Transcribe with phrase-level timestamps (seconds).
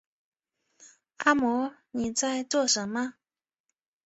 [1.17, 3.13] 阿嬤妳在做什么